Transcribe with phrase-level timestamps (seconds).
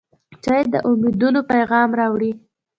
[0.43, 2.31] چای د امیدونو پیغام راوړي.